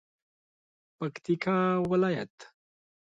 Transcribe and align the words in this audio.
پکتیکا 0.97 1.57
ولایت 1.89 2.35